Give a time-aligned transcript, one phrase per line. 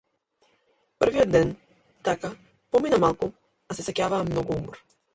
[1.03, 1.53] Првиот ден,
[2.11, 2.33] така,
[2.75, 3.33] поминаа малку,
[3.69, 4.87] а сеќаваа многу умор.